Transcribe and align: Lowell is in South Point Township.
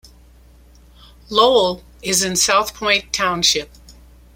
Lowell 1.29 1.83
is 2.01 2.23
in 2.23 2.35
South 2.35 2.73
Point 2.73 3.13
Township. 3.13 3.69